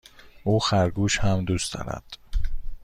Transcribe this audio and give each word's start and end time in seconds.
او 0.43 0.59
خرگوش 0.59 1.19
هم 1.19 1.45
دوست 1.45 1.73
دارد. 1.73 2.03